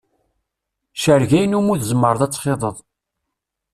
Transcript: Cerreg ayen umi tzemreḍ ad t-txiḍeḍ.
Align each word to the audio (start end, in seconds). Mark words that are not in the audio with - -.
Cerreg 1.01 1.31
ayen 1.39 1.57
umi 1.59 1.75
tzemreḍ 1.79 2.21
ad 2.23 2.31
t-txiḍeḍ. 2.31 2.77